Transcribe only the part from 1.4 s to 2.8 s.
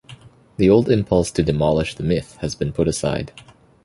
demolish the myth has been